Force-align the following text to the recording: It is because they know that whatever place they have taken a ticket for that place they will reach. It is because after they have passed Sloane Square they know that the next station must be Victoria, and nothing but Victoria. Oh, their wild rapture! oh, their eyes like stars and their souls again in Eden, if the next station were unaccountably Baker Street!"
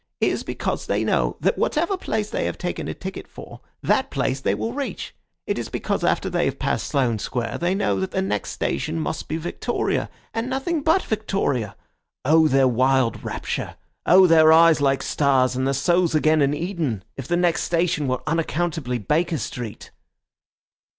It 0.19 0.31
is 0.31 0.41
because 0.41 0.87
they 0.87 1.03
know 1.03 1.37
that 1.41 1.59
whatever 1.59 1.95
place 1.95 2.31
they 2.31 2.45
have 2.45 2.57
taken 2.57 2.87
a 2.87 2.93
ticket 2.95 3.27
for 3.27 3.61
that 3.83 4.09
place 4.09 4.41
they 4.41 4.55
will 4.55 4.73
reach. 4.73 5.13
It 5.45 5.59
is 5.59 5.69
because 5.69 6.03
after 6.03 6.27
they 6.27 6.45
have 6.45 6.57
passed 6.57 6.87
Sloane 6.87 7.19
Square 7.19 7.59
they 7.59 7.75
know 7.75 7.99
that 7.99 8.09
the 8.09 8.19
next 8.23 8.49
station 8.49 8.99
must 8.99 9.27
be 9.27 9.37
Victoria, 9.37 10.09
and 10.33 10.49
nothing 10.49 10.81
but 10.81 11.03
Victoria. 11.03 11.75
Oh, 12.25 12.47
their 12.47 12.67
wild 12.67 13.23
rapture! 13.23 13.75
oh, 14.07 14.25
their 14.25 14.51
eyes 14.51 14.81
like 14.81 15.03
stars 15.03 15.55
and 15.55 15.67
their 15.67 15.71
souls 15.75 16.15
again 16.15 16.41
in 16.41 16.55
Eden, 16.55 17.03
if 17.15 17.27
the 17.27 17.37
next 17.37 17.61
station 17.65 18.07
were 18.07 18.23
unaccountably 18.25 18.97
Baker 18.97 19.37
Street!" 19.37 19.91